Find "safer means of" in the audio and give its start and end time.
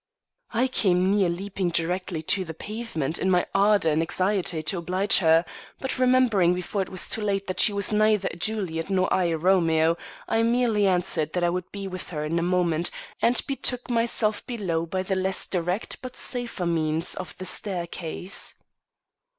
16.17-17.37